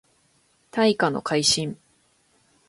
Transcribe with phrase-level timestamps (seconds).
[0.71, 1.77] 大化の改新